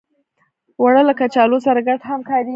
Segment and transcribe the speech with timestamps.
[0.79, 2.49] اوړه له کچالو سره ګډ هم کارېږي